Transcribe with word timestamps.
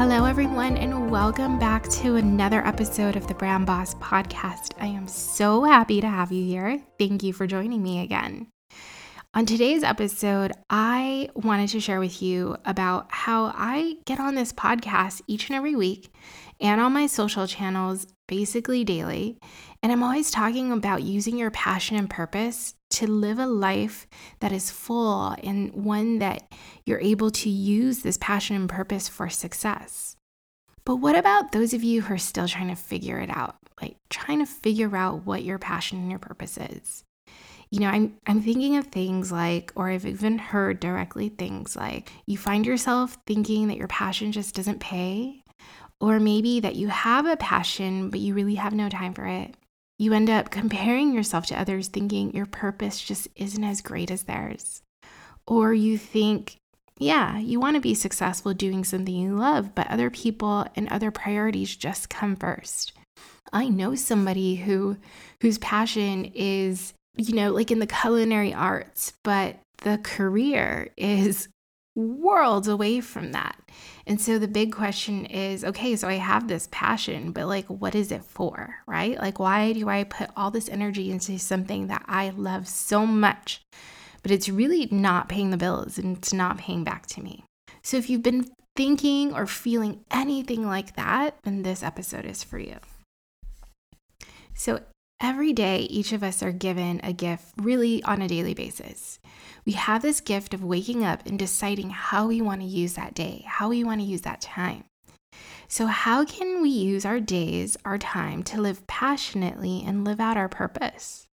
Hello, 0.00 0.24
everyone, 0.24 0.78
and 0.78 1.10
welcome 1.10 1.58
back 1.58 1.86
to 1.90 2.16
another 2.16 2.66
episode 2.66 3.16
of 3.16 3.26
the 3.26 3.34
Brand 3.34 3.66
Boss 3.66 3.94
podcast. 3.96 4.72
I 4.80 4.86
am 4.86 5.06
so 5.06 5.62
happy 5.62 6.00
to 6.00 6.08
have 6.08 6.32
you 6.32 6.42
here. 6.42 6.80
Thank 6.98 7.22
you 7.22 7.34
for 7.34 7.46
joining 7.46 7.82
me 7.82 8.00
again. 8.00 8.46
On 9.34 9.44
today's 9.44 9.82
episode, 9.82 10.52
I 10.70 11.28
wanted 11.34 11.68
to 11.68 11.80
share 11.80 12.00
with 12.00 12.22
you 12.22 12.56
about 12.64 13.08
how 13.10 13.52
I 13.54 13.96
get 14.06 14.18
on 14.18 14.36
this 14.36 14.54
podcast 14.54 15.20
each 15.26 15.50
and 15.50 15.56
every 15.58 15.76
week 15.76 16.10
and 16.62 16.80
on 16.80 16.94
my 16.94 17.06
social 17.06 17.46
channels 17.46 18.06
basically 18.26 18.84
daily. 18.84 19.36
And 19.82 19.90
I'm 19.90 20.02
always 20.02 20.30
talking 20.30 20.72
about 20.72 21.02
using 21.02 21.38
your 21.38 21.50
passion 21.50 21.96
and 21.96 22.08
purpose 22.08 22.74
to 22.90 23.06
live 23.06 23.38
a 23.38 23.46
life 23.46 24.06
that 24.40 24.52
is 24.52 24.70
full 24.70 25.34
and 25.42 25.72
one 25.72 26.18
that 26.18 26.52
you're 26.84 27.00
able 27.00 27.30
to 27.30 27.48
use 27.48 28.00
this 28.00 28.18
passion 28.18 28.56
and 28.56 28.68
purpose 28.68 29.08
for 29.08 29.28
success. 29.28 30.16
But 30.84 30.96
what 30.96 31.16
about 31.16 31.52
those 31.52 31.72
of 31.72 31.82
you 31.82 32.02
who 32.02 32.14
are 32.14 32.18
still 32.18 32.48
trying 32.48 32.68
to 32.68 32.74
figure 32.74 33.18
it 33.18 33.30
out? 33.30 33.56
Like 33.80 33.96
trying 34.10 34.40
to 34.40 34.46
figure 34.46 34.94
out 34.94 35.24
what 35.24 35.44
your 35.44 35.58
passion 35.58 35.98
and 35.98 36.10
your 36.10 36.18
purpose 36.18 36.58
is 36.58 37.04
you 37.70 37.78
know, 37.78 37.88
I'm 37.88 38.16
I'm 38.26 38.42
thinking 38.42 38.76
of 38.76 38.88
things 38.88 39.30
like 39.30 39.72
or 39.76 39.88
I've 39.90 40.04
even 40.04 40.38
heard 40.38 40.80
directly 40.80 41.28
things 41.28 41.76
like 41.76 42.10
you 42.26 42.36
find 42.36 42.66
yourself 42.66 43.16
thinking 43.26 43.68
that 43.68 43.76
your 43.76 43.88
passion 43.88 44.32
just 44.32 44.54
doesn't 44.54 44.80
pay 44.80 45.44
or 46.00 46.18
maybe 46.18 46.60
that 46.60 46.76
you 46.76 46.88
have 46.88 47.26
a 47.26 47.36
passion 47.36 48.10
but 48.10 48.20
you 48.20 48.34
really 48.34 48.56
have 48.56 48.74
no 48.74 48.88
time 48.88 49.14
for 49.14 49.24
it. 49.24 49.54
You 50.00 50.14
end 50.14 50.30
up 50.30 50.50
comparing 50.50 51.12
yourself 51.12 51.44
to 51.48 51.60
others 51.60 51.88
thinking 51.88 52.34
your 52.34 52.46
purpose 52.46 53.02
just 53.02 53.28
isn't 53.36 53.62
as 53.62 53.82
great 53.82 54.10
as 54.10 54.22
theirs. 54.22 54.80
Or 55.46 55.74
you 55.74 55.98
think 55.98 56.56
yeah, 56.98 57.36
you 57.38 57.60
want 57.60 57.74
to 57.74 57.82
be 57.82 57.94
successful 57.94 58.54
doing 58.54 58.82
something 58.82 59.14
you 59.14 59.34
love, 59.34 59.74
but 59.74 59.90
other 59.90 60.08
people 60.08 60.66
and 60.74 60.88
other 60.88 61.10
priorities 61.10 61.76
just 61.76 62.08
come 62.08 62.34
first. 62.34 62.94
I 63.52 63.68
know 63.68 63.94
somebody 63.94 64.56
who 64.56 64.96
whose 65.42 65.58
passion 65.58 66.32
is 66.34 66.94
you 67.18 67.34
know, 67.34 67.52
like 67.52 67.70
in 67.70 67.80
the 67.80 67.86
culinary 67.86 68.54
arts, 68.54 69.12
but 69.22 69.58
the 69.82 69.98
career 69.98 70.88
is 70.96 71.46
worlds 71.94 72.68
away 72.68 73.00
from 73.00 73.32
that. 73.32 73.58
And 74.06 74.20
so 74.20 74.38
the 74.38 74.48
big 74.48 74.72
question 74.72 75.26
is 75.26 75.64
okay, 75.64 75.96
so 75.96 76.08
I 76.08 76.14
have 76.14 76.48
this 76.48 76.68
passion, 76.70 77.32
but 77.32 77.46
like, 77.46 77.66
what 77.66 77.94
is 77.94 78.12
it 78.12 78.24
for, 78.24 78.76
right? 78.86 79.18
Like, 79.18 79.38
why 79.38 79.72
do 79.72 79.88
I 79.88 80.04
put 80.04 80.30
all 80.36 80.50
this 80.50 80.68
energy 80.68 81.10
into 81.10 81.38
something 81.38 81.88
that 81.88 82.04
I 82.06 82.30
love 82.30 82.68
so 82.68 83.06
much, 83.06 83.60
but 84.22 84.30
it's 84.30 84.48
really 84.48 84.88
not 84.90 85.28
paying 85.28 85.50
the 85.50 85.56
bills 85.56 85.98
and 85.98 86.16
it's 86.16 86.32
not 86.32 86.58
paying 86.58 86.84
back 86.84 87.06
to 87.08 87.22
me? 87.22 87.44
So 87.82 87.96
if 87.96 88.10
you've 88.10 88.22
been 88.22 88.46
thinking 88.76 89.34
or 89.34 89.46
feeling 89.46 90.04
anything 90.10 90.66
like 90.66 90.96
that, 90.96 91.36
then 91.42 91.62
this 91.62 91.82
episode 91.82 92.24
is 92.24 92.42
for 92.42 92.58
you. 92.58 92.76
So, 94.54 94.80
Every 95.22 95.52
day, 95.52 95.80
each 95.80 96.12
of 96.12 96.22
us 96.22 96.42
are 96.42 96.50
given 96.50 96.98
a 97.04 97.12
gift 97.12 97.52
really 97.58 98.02
on 98.04 98.22
a 98.22 98.28
daily 98.28 98.54
basis. 98.54 99.18
We 99.66 99.72
have 99.72 100.00
this 100.00 100.22
gift 100.22 100.54
of 100.54 100.64
waking 100.64 101.04
up 101.04 101.26
and 101.26 101.38
deciding 101.38 101.90
how 101.90 102.26
we 102.26 102.40
want 102.40 102.62
to 102.62 102.66
use 102.66 102.94
that 102.94 103.12
day, 103.12 103.44
how 103.46 103.68
we 103.68 103.84
want 103.84 104.00
to 104.00 104.06
use 104.06 104.22
that 104.22 104.40
time. 104.40 104.84
So, 105.68 105.86
how 105.86 106.24
can 106.24 106.62
we 106.62 106.70
use 106.70 107.04
our 107.04 107.20
days, 107.20 107.76
our 107.84 107.98
time 107.98 108.42
to 108.44 108.60
live 108.62 108.86
passionately 108.86 109.84
and 109.86 110.06
live 110.06 110.20
out 110.20 110.38
our 110.38 110.48
purpose? 110.48 111.26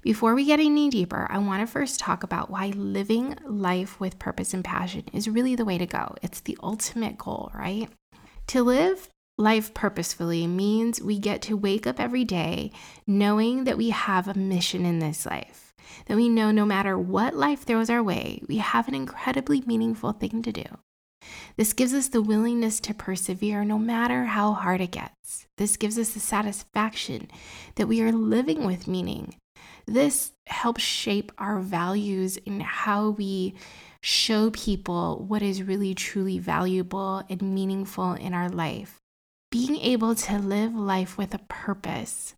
Before 0.00 0.36
we 0.36 0.44
get 0.44 0.60
any 0.60 0.88
deeper, 0.88 1.26
I 1.28 1.38
want 1.38 1.60
to 1.60 1.66
first 1.66 1.98
talk 1.98 2.22
about 2.22 2.50
why 2.50 2.68
living 2.68 3.36
life 3.44 3.98
with 3.98 4.20
purpose 4.20 4.54
and 4.54 4.64
passion 4.64 5.04
is 5.12 5.28
really 5.28 5.56
the 5.56 5.64
way 5.64 5.76
to 5.76 5.86
go. 5.86 6.14
It's 6.22 6.40
the 6.40 6.58
ultimate 6.62 7.18
goal, 7.18 7.50
right? 7.52 7.88
To 8.48 8.62
live 8.62 9.08
life 9.38 9.72
purposefully 9.74 10.46
means 10.46 11.00
we 11.00 11.18
get 11.18 11.42
to 11.42 11.56
wake 11.56 11.86
up 11.86 11.98
every 11.98 12.24
day 12.24 12.70
knowing 13.06 13.64
that 13.64 13.78
we 13.78 13.90
have 13.90 14.28
a 14.28 14.34
mission 14.34 14.84
in 14.84 14.98
this 14.98 15.26
life, 15.26 15.74
that 16.06 16.16
we 16.16 16.28
know 16.28 16.50
no 16.50 16.66
matter 16.66 16.98
what 16.98 17.34
life 17.34 17.62
throws 17.62 17.90
our 17.90 18.02
way, 18.02 18.42
we 18.48 18.58
have 18.58 18.88
an 18.88 18.94
incredibly 18.94 19.62
meaningful 19.62 20.12
thing 20.12 20.42
to 20.42 20.52
do. 20.52 20.64
This 21.56 21.72
gives 21.72 21.94
us 21.94 22.08
the 22.08 22.22
willingness 22.22 22.80
to 22.80 22.94
persevere 22.94 23.64
no 23.64 23.78
matter 23.78 24.24
how 24.24 24.52
hard 24.52 24.80
it 24.80 24.90
gets. 24.90 25.46
This 25.56 25.76
gives 25.76 25.98
us 25.98 26.10
the 26.10 26.20
satisfaction 26.20 27.28
that 27.76 27.86
we 27.86 28.02
are 28.02 28.12
living 28.12 28.64
with 28.64 28.88
meaning. 28.88 29.36
This 29.86 30.32
helps 30.46 30.82
shape 30.82 31.32
our 31.38 31.60
values 31.60 32.36
in 32.38 32.60
how 32.60 33.10
we 33.10 33.54
show 34.00 34.50
people 34.50 35.24
what 35.28 35.42
is 35.42 35.62
really 35.62 35.94
truly 35.94 36.38
valuable 36.38 37.22
and 37.28 37.40
meaningful 37.42 38.14
in 38.14 38.34
our 38.34 38.48
life 38.48 39.01
being 39.52 39.76
able 39.76 40.14
to 40.14 40.38
live 40.38 40.74
life 40.74 41.18
with 41.18 41.34
a 41.34 41.38
purpose 41.38 42.34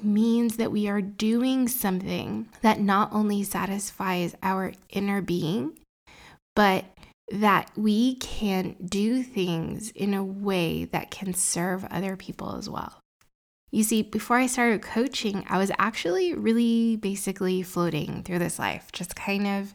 means 0.00 0.56
that 0.56 0.70
we 0.70 0.88
are 0.88 1.00
doing 1.02 1.66
something 1.66 2.48
that 2.62 2.78
not 2.78 3.12
only 3.12 3.42
satisfies 3.42 4.36
our 4.40 4.72
inner 4.88 5.20
being, 5.20 5.76
but 6.54 6.84
that 7.32 7.72
we 7.76 8.14
can 8.16 8.76
do 8.84 9.24
things 9.24 9.90
in 9.90 10.14
a 10.14 10.22
way 10.22 10.84
that 10.84 11.10
can 11.10 11.34
serve 11.34 11.84
other 11.86 12.16
people 12.16 12.54
as 12.56 12.70
well. 12.70 13.00
You 13.72 13.82
see, 13.82 14.02
before 14.02 14.36
I 14.36 14.46
started 14.46 14.80
coaching, 14.80 15.44
I 15.48 15.58
was 15.58 15.72
actually 15.76 16.34
really 16.34 16.94
basically 16.94 17.62
floating 17.64 18.22
through 18.22 18.38
this 18.38 18.60
life, 18.60 18.92
just 18.92 19.16
kind 19.16 19.48
of 19.48 19.74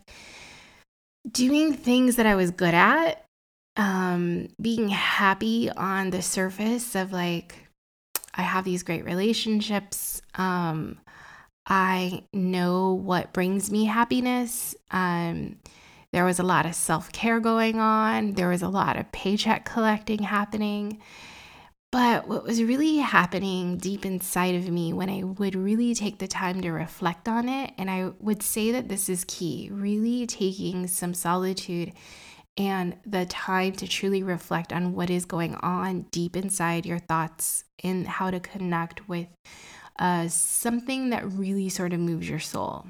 doing 1.30 1.74
things 1.74 2.16
that 2.16 2.26
I 2.26 2.36
was 2.36 2.52
good 2.52 2.74
at 2.74 3.26
um, 3.80 4.50
being 4.62 4.90
happy 4.90 5.72
on 5.72 6.10
the 6.10 6.22
surface 6.22 6.96
of 6.96 7.14
like, 7.14 7.56
I 8.36 8.42
have 8.42 8.66
these 8.66 8.84
great 8.84 9.06
relationships. 9.06 10.22
Um, 10.36 11.00
I 11.66 12.24
know 12.34 12.94
what 12.94 13.32
brings 13.32 13.72
me 13.72 13.86
happiness. 13.86 14.76
Um, 14.92 15.60
there 16.12 16.26
was 16.26 16.40
a 16.40 16.44
lot 16.44 16.66
of 16.66 16.76
self 16.76 17.12
care 17.14 17.40
going 17.40 17.80
on, 17.80 18.34
there 18.34 18.50
was 18.50 18.62
a 18.62 18.68
lot 18.68 18.98
of 18.98 19.12
paycheck 19.14 19.64
collecting 19.64 20.24
happening. 20.24 21.00
But 21.92 22.28
what 22.28 22.44
was 22.44 22.62
really 22.62 22.98
happening 22.98 23.78
deep 23.78 24.06
inside 24.06 24.56
of 24.56 24.70
me 24.70 24.94
when 24.94 25.10
I 25.10 25.24
would 25.24 25.56
really 25.56 25.96
take 25.96 26.20
the 26.20 26.28
time 26.28 26.62
to 26.62 26.70
reflect 26.72 27.28
on 27.28 27.48
it, 27.48 27.72
and 27.78 27.90
I 27.90 28.12
would 28.20 28.44
say 28.44 28.72
that 28.72 28.90
this 28.90 29.10
is 29.10 29.24
key 29.26 29.70
really 29.72 30.28
taking 30.28 30.86
some 30.86 31.14
solitude 31.14 31.94
and 32.60 32.98
the 33.06 33.26
time 33.26 33.72
to 33.72 33.88
truly 33.88 34.22
reflect 34.22 34.74
on 34.74 34.94
what 34.94 35.10
is 35.10 35.24
going 35.24 35.56
on 35.56 36.06
deep 36.12 36.36
inside 36.36 36.86
your 36.86 37.00
thoughts 37.00 37.64
and 37.82 38.06
how 38.06 38.30
to 38.30 38.40
connect 38.40 39.08
with 39.08 39.28
uh, 39.98 40.28
something 40.28 41.10
that 41.10 41.32
really 41.32 41.70
sort 41.70 41.94
of 41.94 42.02
moves 42.02 42.30
your 42.30 42.40
soul. 42.40 42.86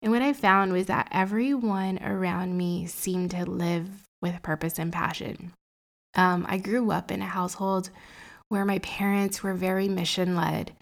And 0.00 0.10
what 0.10 0.22
I 0.22 0.32
found 0.32 0.72
was 0.72 0.86
that 0.86 1.08
everyone 1.12 2.02
around 2.02 2.56
me 2.56 2.86
seemed 2.86 3.30
to 3.32 3.44
live 3.44 3.88
with 4.22 4.42
purpose 4.42 4.78
and 4.78 4.92
passion. 4.92 5.52
Um, 6.14 6.46
I 6.48 6.56
grew 6.56 6.90
up 6.90 7.10
in 7.10 7.20
a 7.20 7.26
household 7.26 7.90
where 8.48 8.64
my 8.64 8.78
parents 8.78 9.42
were 9.42 9.54
very 9.54 9.88
mission 9.88 10.36
led, 10.36 10.72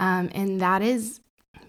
um, 0.00 0.30
and 0.34 0.60
that 0.60 0.82
is 0.82 1.20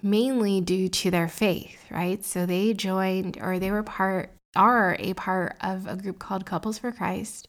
mainly 0.01 0.61
due 0.61 0.87
to 0.87 1.11
their 1.11 1.27
faith, 1.27 1.83
right? 1.91 2.23
So 2.23 2.45
they 2.45 2.73
joined 2.73 3.37
or 3.41 3.59
they 3.59 3.71
were 3.71 3.83
part 3.83 4.31
are 4.55 4.95
a 4.99 5.13
part 5.13 5.55
of 5.61 5.87
a 5.87 5.95
group 5.95 6.19
called 6.19 6.45
Couples 6.45 6.79
for 6.79 6.91
Christ. 6.91 7.47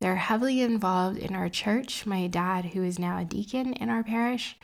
They're 0.00 0.16
heavily 0.16 0.62
involved 0.62 1.18
in 1.18 1.34
our 1.34 1.48
church. 1.48 2.06
My 2.06 2.26
dad, 2.26 2.66
who 2.66 2.82
is 2.82 2.98
now 2.98 3.18
a 3.18 3.24
deacon 3.24 3.74
in 3.74 3.90
our 3.90 4.02
parish, 4.02 4.56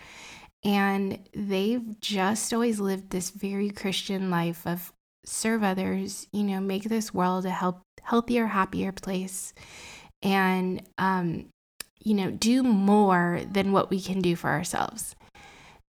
And 0.67 1.21
they've 1.33 2.01
just 2.01 2.53
always 2.53 2.81
lived 2.81 3.11
this 3.11 3.31
very 3.31 3.71
Christian 3.71 4.31
life 4.31 4.67
of 4.67 4.93
serve 5.25 5.63
others, 5.63 6.27
you 6.33 6.43
know, 6.43 6.61
make 6.61 6.85
this 6.85 7.15
world 7.15 7.47
a 7.47 7.51
help, 7.51 7.83
healthier, 8.03 8.49
happier 8.49 8.91
place, 8.91 9.55
and, 10.23 10.83
um, 10.99 11.47
you 12.03 12.15
know, 12.15 12.33
do 12.33 12.65
more 12.65 13.41
than 13.49 13.71
what 13.73 13.91
we 13.91 14.01
can 14.01 14.21
do 14.21 14.35
for 14.35 14.51
ourselves. 14.51 15.15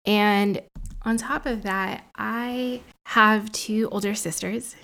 And 0.05 0.63
on 1.03 1.17
top 1.17 1.47
of 1.47 1.65
that, 1.65 2.05
I 2.15 2.83
have 3.07 3.51
two 3.51 3.89
older 3.91 4.15
sisters, 4.15 4.77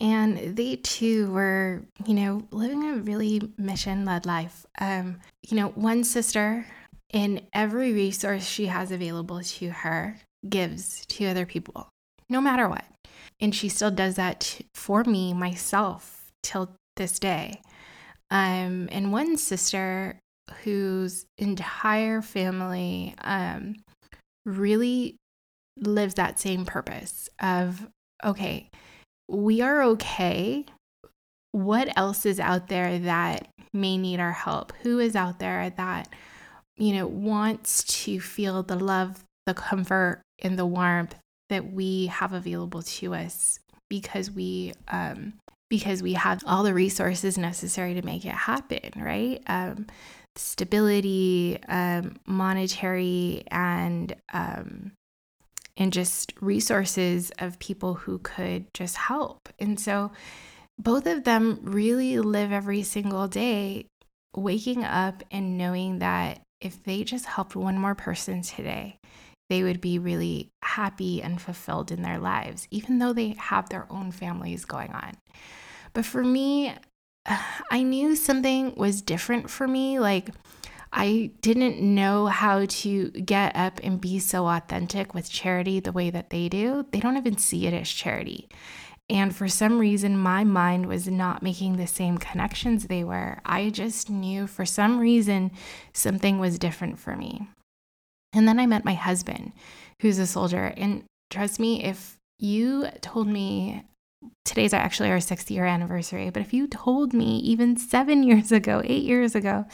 and 0.00 0.56
they 0.56 0.76
too 0.76 1.30
were, 1.30 1.82
you 2.06 2.14
know, 2.14 2.46
living 2.50 2.84
a 2.84 2.96
really 2.96 3.40
mission 3.56 4.04
led 4.04 4.26
life. 4.26 4.66
Um, 4.80 5.20
you 5.42 5.56
know, 5.56 5.68
one 5.68 6.04
sister, 6.04 6.66
in 7.12 7.46
every 7.52 7.92
resource 7.92 8.44
she 8.44 8.66
has 8.66 8.90
available 8.90 9.40
to 9.40 9.70
her, 9.70 10.18
gives 10.48 11.06
to 11.06 11.26
other 11.26 11.46
people, 11.46 11.88
no 12.28 12.40
matter 12.40 12.68
what. 12.68 12.84
And 13.40 13.54
she 13.54 13.68
still 13.68 13.90
does 13.90 14.16
that 14.16 14.60
for 14.74 15.04
me, 15.04 15.32
myself, 15.32 16.32
till 16.42 16.74
this 16.96 17.18
day. 17.18 17.60
Um, 18.30 18.88
and 18.90 19.12
one 19.12 19.36
sister 19.36 20.18
whose 20.64 21.24
entire 21.38 22.20
family 22.20 23.14
um, 23.22 23.76
really 24.44 25.16
lives 25.78 26.14
that 26.14 26.40
same 26.40 26.64
purpose 26.64 27.28
of, 27.40 27.88
okay, 28.24 28.70
we 29.28 29.60
are 29.60 29.82
okay. 29.82 30.66
What 31.52 31.96
else 31.96 32.26
is 32.26 32.40
out 32.40 32.68
there 32.68 32.98
that 33.00 33.48
may 33.72 33.96
need 33.96 34.20
our 34.20 34.32
help? 34.32 34.72
Who 34.82 34.98
is 34.98 35.14
out 35.14 35.38
there 35.38 35.70
that, 35.70 36.08
you 36.76 36.94
know, 36.94 37.06
wants 37.06 37.84
to 38.04 38.20
feel 38.20 38.62
the 38.62 38.76
love, 38.76 39.22
the 39.46 39.54
comfort, 39.54 40.22
and 40.42 40.58
the 40.58 40.66
warmth 40.66 41.14
that 41.50 41.72
we 41.72 42.06
have 42.06 42.32
available 42.32 42.82
to 42.82 43.14
us 43.14 43.58
because 43.88 44.30
we 44.30 44.72
um, 44.88 45.34
because 45.70 46.02
we 46.02 46.14
have 46.14 46.42
all 46.46 46.62
the 46.62 46.74
resources 46.74 47.38
necessary 47.38 47.94
to 47.94 48.02
make 48.02 48.24
it 48.24 48.32
happen, 48.32 48.90
right? 48.96 49.42
Um, 49.46 49.86
stability, 50.36 51.58
um, 51.68 52.16
monetary, 52.26 53.44
and 53.50 54.14
um, 54.32 54.92
and 55.76 55.92
just 55.92 56.32
resources 56.40 57.32
of 57.38 57.58
people 57.58 57.94
who 57.94 58.18
could 58.18 58.72
just 58.74 58.96
help. 58.96 59.48
And 59.58 59.78
so, 59.78 60.12
both 60.78 61.06
of 61.06 61.24
them 61.24 61.60
really 61.62 62.18
live 62.18 62.50
every 62.52 62.82
single 62.82 63.28
day 63.28 63.86
waking 64.36 64.84
up 64.84 65.22
and 65.30 65.56
knowing 65.56 66.00
that 66.00 66.40
if 66.60 66.82
they 66.82 67.04
just 67.04 67.26
helped 67.26 67.54
one 67.54 67.78
more 67.78 67.94
person 67.94 68.42
today, 68.42 68.98
they 69.50 69.62
would 69.62 69.80
be 69.80 69.98
really 69.98 70.48
happy 70.62 71.22
and 71.22 71.40
fulfilled 71.40 71.92
in 71.92 72.02
their 72.02 72.18
lives, 72.18 72.66
even 72.70 72.98
though 72.98 73.12
they 73.12 73.36
have 73.38 73.68
their 73.68 73.86
own 73.90 74.10
families 74.10 74.64
going 74.64 74.92
on. 74.92 75.12
But 75.92 76.04
for 76.04 76.24
me, 76.24 76.74
I 77.70 77.82
knew 77.82 78.16
something 78.16 78.74
was 78.76 79.02
different 79.02 79.50
for 79.50 79.68
me. 79.68 79.98
Like, 79.98 80.30
I 80.96 81.32
didn't 81.40 81.80
know 81.80 82.26
how 82.26 82.66
to 82.66 83.10
get 83.10 83.56
up 83.56 83.80
and 83.82 84.00
be 84.00 84.20
so 84.20 84.46
authentic 84.46 85.12
with 85.12 85.28
charity 85.28 85.80
the 85.80 85.92
way 85.92 86.08
that 86.10 86.30
they 86.30 86.48
do. 86.48 86.86
They 86.92 87.00
don't 87.00 87.16
even 87.16 87.36
see 87.36 87.66
it 87.66 87.74
as 87.74 87.88
charity. 87.88 88.48
And 89.10 89.34
for 89.34 89.48
some 89.48 89.78
reason, 89.78 90.16
my 90.16 90.44
mind 90.44 90.86
was 90.86 91.08
not 91.08 91.42
making 91.42 91.76
the 91.76 91.88
same 91.88 92.16
connections 92.16 92.84
they 92.84 93.02
were. 93.02 93.40
I 93.44 93.70
just 93.70 94.08
knew 94.08 94.46
for 94.46 94.64
some 94.64 94.98
reason 94.98 95.50
something 95.92 96.38
was 96.38 96.60
different 96.60 96.98
for 96.98 97.16
me. 97.16 97.48
And 98.32 98.46
then 98.48 98.60
I 98.60 98.66
met 98.66 98.84
my 98.84 98.94
husband, 98.94 99.52
who's 100.00 100.18
a 100.18 100.26
soldier. 100.26 100.72
And 100.76 101.04
trust 101.28 101.58
me, 101.58 101.84
if 101.84 102.16
you 102.38 102.88
told 103.00 103.26
me 103.26 103.84
today's 104.44 104.74
actually 104.74 105.10
our 105.10 105.20
sixth 105.20 105.50
year 105.50 105.64
anniversary, 105.64 106.30
but 106.30 106.42
if 106.42 106.52
you 106.52 106.66
told 106.66 107.14
me 107.14 107.38
even 107.38 107.76
seven 107.76 108.22
years 108.28 108.52
ago, 108.52 108.82
eight 108.84 109.02
years 109.02 109.34
ago, 109.34 109.64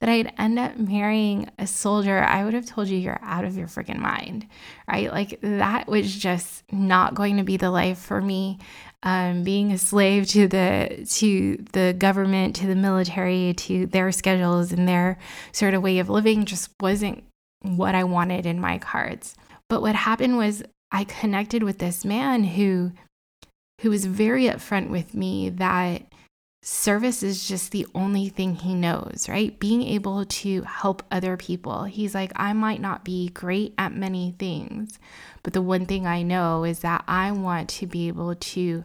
that 0.00 0.08
I'd 0.08 0.32
end 0.38 0.58
up 0.58 0.76
marrying 0.76 1.50
a 1.58 1.66
soldier, 1.66 2.18
I 2.18 2.44
would 2.44 2.54
have 2.54 2.66
told 2.66 2.88
you 2.88 2.98
you're 2.98 3.20
out 3.22 3.44
of 3.44 3.56
your 3.56 3.66
freaking 3.66 3.98
mind, 3.98 4.46
right? 4.88 5.10
Like 5.10 5.40
that 5.42 5.88
was 5.88 6.14
just 6.14 6.64
not 6.72 7.14
going 7.14 7.36
to 7.36 7.42
be 7.42 7.56
the 7.56 7.70
life 7.70 7.98
for 7.98 8.20
me. 8.20 8.58
Um, 9.02 9.44
being 9.44 9.72
a 9.72 9.78
slave 9.78 10.26
to 10.28 10.46
the 10.46 11.06
to 11.14 11.64
the 11.72 11.94
government, 11.96 12.54
to 12.56 12.66
the 12.66 12.74
military, 12.74 13.54
to 13.54 13.86
their 13.86 14.12
schedules 14.12 14.72
and 14.72 14.86
their 14.86 15.16
sort 15.52 15.72
of 15.72 15.82
way 15.82 16.00
of 16.00 16.10
living 16.10 16.44
just 16.44 16.68
wasn't 16.82 17.24
what 17.62 17.94
I 17.94 18.04
wanted 18.04 18.44
in 18.44 18.60
my 18.60 18.76
cards. 18.76 19.34
But 19.70 19.80
what 19.80 19.94
happened 19.94 20.36
was 20.36 20.62
I 20.92 21.04
connected 21.04 21.62
with 21.62 21.78
this 21.78 22.04
man 22.04 22.44
who 22.44 22.92
who 23.80 23.90
was 23.90 24.04
very 24.04 24.44
upfront 24.44 24.90
with 24.90 25.14
me 25.14 25.48
that 25.48 26.02
service 26.62 27.22
is 27.22 27.48
just 27.48 27.72
the 27.72 27.86
only 27.94 28.28
thing 28.28 28.54
he 28.54 28.74
knows, 28.74 29.26
right? 29.28 29.58
Being 29.58 29.82
able 29.82 30.26
to 30.26 30.62
help 30.62 31.02
other 31.10 31.36
people. 31.38 31.84
He's 31.84 32.14
like, 32.14 32.32
I 32.36 32.52
might 32.52 32.80
not 32.80 33.04
be 33.04 33.30
great 33.30 33.74
at 33.78 33.94
many 33.94 34.34
things, 34.38 34.98
but 35.42 35.54
the 35.54 35.62
one 35.62 35.86
thing 35.86 36.06
I 36.06 36.22
know 36.22 36.64
is 36.64 36.80
that 36.80 37.04
I 37.08 37.32
want 37.32 37.70
to 37.70 37.86
be 37.86 38.08
able 38.08 38.34
to 38.34 38.84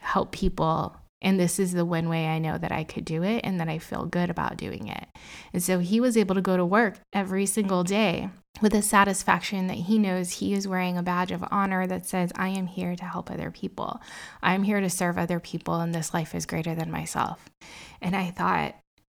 help 0.00 0.32
people. 0.32 0.96
And 1.22 1.40
this 1.40 1.58
is 1.58 1.72
the 1.72 1.86
one 1.86 2.08
way 2.08 2.26
I 2.26 2.38
know 2.38 2.58
that 2.58 2.72
I 2.72 2.84
could 2.84 3.04
do 3.04 3.22
it 3.22 3.40
and 3.44 3.58
that 3.58 3.68
I 3.68 3.78
feel 3.78 4.04
good 4.04 4.28
about 4.28 4.58
doing 4.58 4.88
it. 4.88 5.06
And 5.52 5.62
so 5.62 5.78
he 5.78 6.00
was 6.00 6.16
able 6.16 6.34
to 6.34 6.42
go 6.42 6.56
to 6.56 6.66
work 6.66 6.98
every 7.12 7.46
single 7.46 7.82
day 7.82 8.28
with 8.60 8.74
a 8.74 8.82
satisfaction 8.82 9.66
that 9.66 9.76
he 9.76 9.98
knows 9.98 10.30
he 10.30 10.52
is 10.52 10.68
wearing 10.68 10.96
a 10.96 11.02
badge 11.02 11.32
of 11.32 11.44
honor 11.50 11.86
that 11.86 12.06
says, 12.06 12.30
I 12.36 12.48
am 12.48 12.66
here 12.66 12.94
to 12.94 13.04
help 13.04 13.30
other 13.30 13.50
people. 13.50 14.00
I'm 14.42 14.62
here 14.62 14.80
to 14.80 14.90
serve 14.90 15.18
other 15.18 15.40
people, 15.40 15.80
and 15.80 15.94
this 15.94 16.14
life 16.14 16.34
is 16.34 16.46
greater 16.46 16.74
than 16.74 16.90
myself. 16.90 17.50
And 18.00 18.14
I 18.14 18.30
thought, 18.30 18.76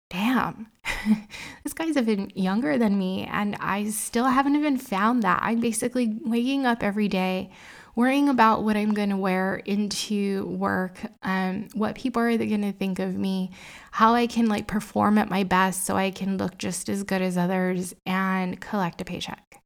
damn, 0.09 0.69
this 1.65 1.75
guy's 1.75 1.97
even 1.97 2.31
younger 2.35 2.79
than 2.79 2.99
me, 2.99 3.29
and 3.31 3.57
I 3.61 3.91
still 3.91 4.27
haven't 4.27 4.57
even 4.57 4.79
found 4.79 5.23
that. 5.23 5.41
I'm 5.43 5.61
basically 5.61 6.19
waking 6.25 6.65
up 6.65 6.83
every 6.83 7.09
day 7.09 7.51
worrying 7.97 8.29
about 8.29 8.63
what 8.63 8.77
I'm 8.77 8.93
going 8.93 9.09
to 9.09 9.17
wear 9.17 9.57
into 9.65 10.47
work, 10.47 11.01
um, 11.23 11.69
what 11.73 11.97
people 11.97 12.21
are 12.23 12.37
going 12.37 12.63
to 12.63 12.73
think 12.73 12.99
of 12.99 13.17
me, 13.17 13.51
how 13.91 14.15
I 14.15 14.27
can 14.27 14.47
like 14.47 14.67
perform 14.67 15.17
at 15.17 15.31
my 15.31 15.43
best 15.43 15.87
so 15.87 15.97
I 15.97 16.11
can 16.11 16.37
look 16.37 16.59
just 16.59 16.91
as 16.91 17.03
good 17.03 17.23
as 17.23 17.39
others 17.39 17.95
and 18.05 18.61
collect 18.61 19.01
a 19.01 19.05
paycheck. 19.05 19.63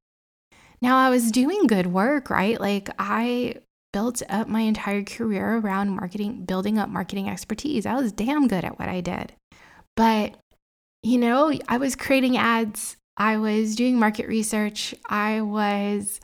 Now, 0.80 0.96
I 0.96 1.10
was 1.10 1.30
doing 1.30 1.66
good 1.66 1.88
work, 1.88 2.30
right? 2.30 2.58
Like, 2.58 2.88
I 2.99 3.56
built 3.92 4.22
up 4.30 4.49
my 4.49 4.60
entire 4.60 5.02
career 5.02 5.58
around 5.58 5.90
marketing, 5.90 6.44
building 6.44 6.78
up 6.78 6.88
marketing 6.88 7.28
expertise. 7.28 7.84
I 7.84 7.96
was 7.96 8.12
damn 8.12 8.49
good 8.49 8.64
at 8.64 8.78
what 8.78 8.88
I 8.88 9.00
did. 9.00 9.32
But, 9.96 10.37
you 11.02 11.18
know, 11.18 11.52
I 11.68 11.76
was 11.76 11.96
creating 11.96 12.37
ads, 12.37 12.96
I 13.16 13.37
was 13.37 13.75
doing 13.75 13.99
market 13.99 14.28
research, 14.28 14.94
I 15.08 15.42
was 15.42 16.20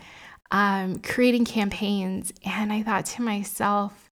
um, 0.51 1.01
creating 1.01 1.45
campaigns. 1.45 2.33
And 2.45 2.73
I 2.73 2.83
thought 2.83 3.07
to 3.07 3.23
myself, 3.23 4.11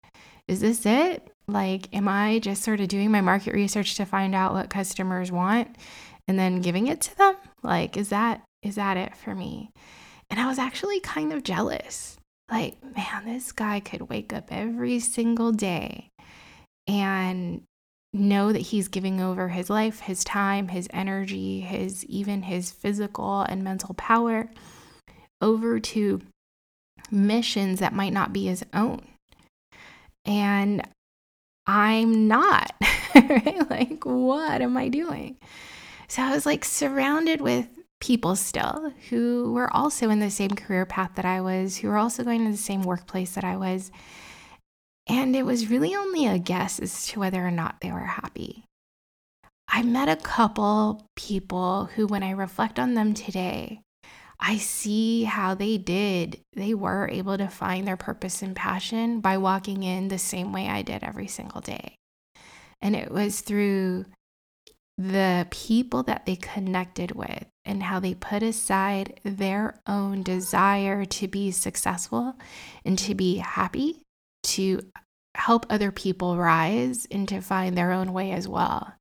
is 0.47 0.61
this 0.61 0.85
it? 0.85 1.31
Like, 1.47 1.93
am 1.93 2.07
I 2.07 2.39
just 2.39 2.63
sort 2.63 2.79
of 2.79 2.87
doing 2.87 3.11
my 3.11 3.21
market 3.21 3.53
research 3.53 3.95
to 3.95 4.05
find 4.05 4.33
out 4.33 4.53
what 4.53 4.69
customers 4.69 5.31
want 5.31 5.75
and 6.27 6.39
then 6.39 6.61
giving 6.61 6.87
it 6.87 7.01
to 7.01 7.17
them? 7.17 7.35
Like, 7.63 7.97
is 7.97 8.09
that 8.09 8.41
is 8.61 8.75
that 8.75 8.97
it 8.97 9.15
for 9.15 9.33
me? 9.33 9.71
And 10.29 10.39
I 10.39 10.47
was 10.47 10.59
actually 10.59 10.99
kind 10.99 11.33
of 11.33 11.43
jealous. 11.43 12.17
Like, 12.49 12.77
man, 12.95 13.25
this 13.25 13.51
guy 13.51 13.79
could 13.79 14.09
wake 14.09 14.33
up 14.33 14.47
every 14.51 14.99
single 14.99 15.51
day 15.51 16.09
and 16.87 17.63
know 18.13 18.51
that 18.51 18.59
he's 18.59 18.87
giving 18.87 19.21
over 19.21 19.49
his 19.49 19.69
life, 19.69 20.01
his 20.01 20.23
time, 20.23 20.67
his 20.67 20.87
energy, 20.91 21.61
his 21.61 22.05
even 22.05 22.43
his 22.43 22.71
physical 22.71 23.41
and 23.41 23.63
mental 23.63 23.93
power 23.95 24.49
over 25.41 25.79
to 25.79 26.21
missions 27.09 27.79
that 27.79 27.93
might 27.93 28.13
not 28.13 28.33
be 28.33 28.45
his 28.45 28.63
own. 28.73 29.01
And 30.25 30.87
I'm 31.65 32.27
not, 32.27 32.73
right? 33.15 33.69
Like, 33.69 34.03
what 34.03 34.61
am 34.61 34.77
I 34.77 34.87
doing? 34.87 35.37
So 36.07 36.21
I 36.21 36.31
was 36.31 36.45
like 36.45 36.65
surrounded 36.65 37.41
with 37.41 37.67
people 37.99 38.35
still 38.35 38.91
who 39.09 39.53
were 39.53 39.73
also 39.75 40.09
in 40.09 40.19
the 40.19 40.29
same 40.29 40.51
career 40.51 40.85
path 40.85 41.11
that 41.15 41.25
I 41.25 41.39
was, 41.41 41.77
who 41.77 41.87
were 41.87 41.97
also 41.97 42.23
going 42.23 42.45
to 42.45 42.51
the 42.51 42.57
same 42.57 42.81
workplace 42.81 43.35
that 43.35 43.43
I 43.43 43.55
was. 43.55 43.91
And 45.07 45.35
it 45.35 45.45
was 45.45 45.69
really 45.69 45.95
only 45.95 46.27
a 46.27 46.39
guess 46.39 46.79
as 46.79 47.07
to 47.07 47.19
whether 47.19 47.45
or 47.45 47.51
not 47.51 47.77
they 47.81 47.91
were 47.91 47.99
happy. 47.99 48.65
I 49.67 49.83
met 49.83 50.09
a 50.09 50.17
couple 50.17 51.05
people 51.15 51.85
who, 51.95 52.07
when 52.07 52.23
I 52.23 52.31
reflect 52.31 52.77
on 52.77 52.93
them 52.93 53.13
today, 53.13 53.81
I 54.41 54.57
see 54.57 55.23
how 55.23 55.53
they 55.53 55.77
did. 55.77 56.41
They 56.53 56.73
were 56.73 57.07
able 57.07 57.37
to 57.37 57.47
find 57.47 57.87
their 57.87 57.97
purpose 57.97 58.41
and 58.41 58.55
passion 58.55 59.21
by 59.21 59.37
walking 59.37 59.83
in 59.83 60.07
the 60.07 60.17
same 60.17 60.51
way 60.51 60.67
I 60.67 60.81
did 60.81 61.03
every 61.03 61.27
single 61.27 61.61
day. 61.61 61.95
And 62.81 62.95
it 62.95 63.11
was 63.11 63.41
through 63.41 64.05
the 64.97 65.47
people 65.51 66.03
that 66.03 66.25
they 66.25 66.35
connected 66.35 67.11
with 67.11 67.45
and 67.65 67.83
how 67.83 67.99
they 67.99 68.15
put 68.15 68.41
aside 68.41 69.19
their 69.23 69.79
own 69.87 70.23
desire 70.23 71.05
to 71.05 71.27
be 71.27 71.51
successful 71.51 72.35
and 72.83 72.97
to 72.99 73.13
be 73.13 73.37
happy, 73.37 74.01
to 74.43 74.81
help 75.35 75.65
other 75.69 75.91
people 75.91 76.37
rise 76.37 77.07
and 77.11 77.27
to 77.29 77.41
find 77.41 77.77
their 77.77 77.91
own 77.91 78.11
way 78.11 78.31
as 78.31 78.47
well. 78.47 78.93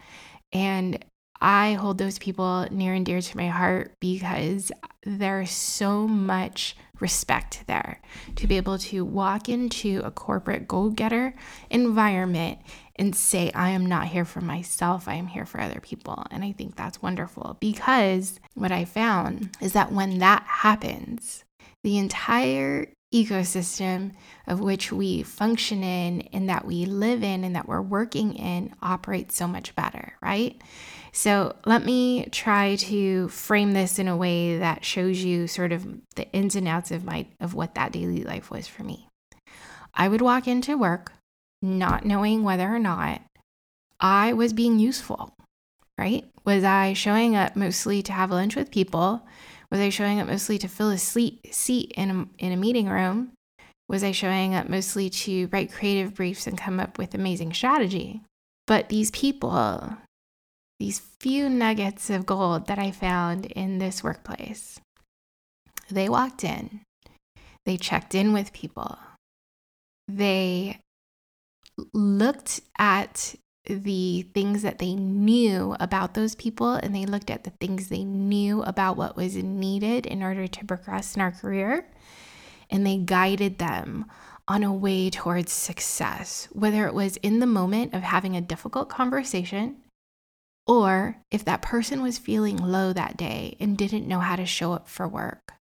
And 0.52 1.04
I 1.40 1.75
hold 1.75 1.99
those 1.99 2.18
people 2.18 2.66
near 2.70 2.92
and 2.94 3.04
dear 3.04 3.20
to 3.20 3.37
my 3.37 3.49
heart 3.49 3.94
because 4.00 4.70
there's 5.04 5.50
so 5.50 6.06
much 6.06 6.76
respect 7.00 7.64
there 7.66 8.00
to 8.37 8.47
be 8.47 8.59
able 8.59 8.76
to 8.76 9.04
walk 9.04 9.49
into 9.49 10.02
a 10.04 10.11
corporate 10.11 10.68
go 10.68 10.90
getter 10.90 11.35
environment 11.70 12.59
and 12.97 13.16
say, 13.16 13.50
I 13.54 13.70
am 13.70 13.87
not 13.87 14.09
here 14.09 14.26
for 14.26 14.42
myself, 14.42 15.09
I 15.09 15.14
am 15.14 15.26
here 15.26 15.47
for 15.47 15.61
other 15.61 15.80
people. 15.80 16.26
And 16.30 16.44
I 16.44 16.52
think 16.52 16.76
that's 16.76 17.00
wonderful 17.00 17.56
because 17.61 18.38
what 18.54 18.73
I 18.73 18.85
found 18.85 19.56
is 19.62 19.73
that 19.73 19.92
when 19.92 20.18
that 20.18 20.42
happens, 20.42 21.44
the 21.82 21.97
entire 21.97 22.88
ecosystem 23.12 24.12
of 24.47 24.61
which 24.61 24.92
we 24.92 25.23
function 25.23 25.82
in 25.82 26.20
and 26.32 26.49
that 26.49 26.64
we 26.64 26.85
live 26.85 27.23
in 27.23 27.42
and 27.42 27.56
that 27.56 27.66
we're 27.66 27.80
working 27.80 28.35
in 28.35 28.73
operates 28.82 29.37
so 29.37 29.49
much 29.49 29.75
better, 29.75 30.12
right? 30.23 30.61
So 31.12 31.57
let 31.67 31.85
me 31.85 32.26
try 32.26 32.76
to 32.76 33.29
frame 33.29 33.73
this 33.73 33.99
in 33.99 34.09
a 34.09 34.17
way 34.17 34.59
that 34.59 34.85
shows 34.85 35.23
you 35.23 35.47
sort 35.47 35.73
of 35.73 35.87
the 36.14 36.31
ins 36.33 36.57
and 36.57 36.69
outs 36.69 36.90
of 36.90 37.05
my 37.05 37.26
of 37.40 37.55
what 37.55 37.75
that 37.75 37.93
daily 37.93 38.23
life 38.23 38.50
was 38.50 38.67
for 38.67 38.85
me. 38.85 39.09
I 39.95 40.09
would 40.09 40.21
walk 40.21 40.47
into 40.47 40.79
work 40.79 41.12
not 41.62 42.05
knowing 42.05 42.43
whether 42.43 42.69
or 42.69 42.79
not 42.79 43.23
I 43.99 44.33
was 44.33 44.52
being 44.52 44.79
useful, 44.79 45.35
right? 45.99 46.25
Was 46.45 46.64
I 46.64 46.95
showing 46.95 47.37
up 47.37 47.57
mostly 47.57 48.02
to 48.02 48.12
have 48.12 48.31
lunch 48.31 48.57
with 48.57 48.71
people? 48.71 49.26
Was 49.71 49.81
I 49.81 49.90
showing 49.90 50.21
up 50.21 50.26
mostly 50.26 50.59
to 50.59 50.69
fill 50.69 50.90
a 50.90 50.99
seat 50.99 51.93
in 51.97 52.11
a, 52.11 52.45
in 52.45 52.52
a 52.52 52.57
meeting 52.57 52.88
room? 52.88 53.33
Was 53.88 54.02
I 54.02 54.12
showing 54.12 54.55
up 54.55 54.69
mostly 54.69 55.11
to 55.11 55.49
write 55.49 55.73
creative 55.73 56.14
briefs 56.14 56.47
and 56.47 56.57
come 56.57 56.81
up 56.81 56.97
with 56.97 57.14
amazing 57.14 57.52
strategy? 57.52 58.23
But 58.67 58.88
these 58.88 59.11
people, 59.11 59.97
these 60.80 60.99
few 61.20 61.49
nuggets 61.49 62.08
of 62.08 62.25
gold 62.25 62.66
that 62.66 62.78
I 62.78 62.90
found 62.90 63.44
in 63.46 63.78
this 63.78 64.02
workplace, 64.02 64.80
they 65.90 66.08
walked 66.08 66.42
in, 66.42 66.80
they 67.66 67.76
checked 67.76 68.14
in 68.14 68.32
with 68.32 68.54
people, 68.54 68.99
they 70.08 70.80
looked 71.92 72.60
at 72.78 73.34
the 73.66 74.22
things 74.34 74.62
that 74.62 74.78
they 74.78 74.94
knew 74.94 75.76
about 75.78 76.14
those 76.14 76.34
people 76.34 76.72
and 76.72 76.94
they 76.94 77.04
looked 77.04 77.30
at 77.30 77.44
the 77.44 77.52
things 77.60 77.88
they 77.88 78.02
knew 78.02 78.62
about 78.62 78.96
what 78.96 79.16
was 79.16 79.37
needed 79.37 80.06
in 80.06 80.22
order 80.22 80.46
to 80.46 80.64
progress 80.64 81.14
in 81.14 81.20
our 81.20 81.30
career 81.30 81.87
and 82.70 82.87
they 82.87 82.96
guided 82.96 83.58
them 83.58 84.06
on 84.49 84.64
a 84.64 84.72
way 84.72 85.10
towards 85.10 85.52
success, 85.52 86.49
whether 86.52 86.87
it 86.87 86.94
was 86.94 87.18
in 87.18 87.38
the 87.38 87.46
moment 87.46 87.94
of 87.94 88.02
having 88.02 88.34
a 88.34 88.40
difficult 88.40 88.88
conversation 88.88 89.76
or 90.71 91.17
if 91.33 91.45
that 91.45 91.62
person 91.62 92.00
was 92.00 92.17
feeling 92.17 92.57
low 92.57 92.93
that 92.93 93.17
day 93.17 93.57
and 93.59 93.77
didn't 93.77 94.07
know 94.07 94.21
how 94.21 94.37
to 94.37 94.47
show 94.47 94.73
up 94.73 94.87
for 94.87 95.09
work. 95.09 95.55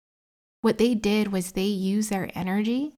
What 0.62 0.78
they 0.78 0.94
did 0.94 1.32
was 1.32 1.54
they 1.54 1.64
used 1.64 2.12
their 2.12 2.30
energy 2.36 2.94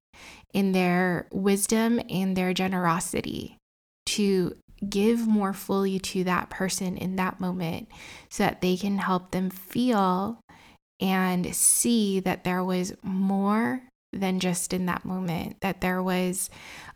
in 0.54 0.74
their 0.74 1.30
wisdom 1.32 2.02
and 2.10 2.36
their 2.36 2.54
generosity 2.54 3.56
to 4.08 4.58
give 4.90 5.26
more 5.26 5.54
fully 5.54 6.00
to 6.00 6.26
that 6.26 6.50
person 6.50 6.98
in 6.98 7.16
that 7.16 7.40
moment 7.40 7.88
so 8.30 8.44
that 8.44 8.60
they 8.60 8.76
can 8.76 8.98
help 8.98 9.32
them 9.32 9.50
feel 9.50 10.38
and 11.00 11.56
see 11.56 12.20
that 12.20 12.44
there 12.44 12.62
was 12.64 12.94
more 13.04 13.84
than 14.14 14.40
just 14.40 14.74
in 14.74 14.86
that 14.88 15.06
moment, 15.06 15.58
that 15.62 15.82
there 15.82 16.04
was 16.04 16.50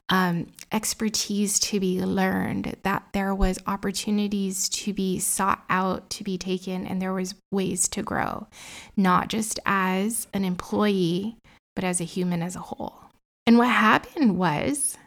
um, 0.10 0.48
expertise 0.72 1.60
to 1.60 1.80
be 1.80 2.02
learned, 2.02 2.78
that 2.84 3.08
there 3.14 3.34
was 3.34 3.60
opportunities 3.66 4.70
to 4.70 4.94
be 4.94 5.20
sought 5.20 5.64
out, 5.70 6.10
to 6.12 6.24
be 6.24 6.38
taken, 6.38 6.86
and 6.86 7.02
there 7.02 7.14
was 7.14 7.36
ways 7.52 7.88
to 7.90 8.04
grow, 8.04 8.48
not 8.96 9.30
just 9.30 9.60
as 9.66 10.28
an 10.34 10.46
employee, 10.46 11.38
but 11.76 11.84
as 11.84 12.00
a 12.00 12.06
human 12.06 12.42
as 12.42 12.56
a 12.56 12.60
whole. 12.60 13.00
And 13.48 13.58
what 13.58 13.70
happened 13.70 14.38
was, 14.38 14.98